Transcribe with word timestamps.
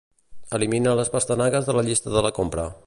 Elimina 0.57 0.95
les 1.01 1.13
pastanagues 1.17 1.69
de 1.69 1.77
la 1.81 1.87
llista 1.91 2.17
de 2.19 2.27
la 2.29 2.35
compra. 2.41 2.69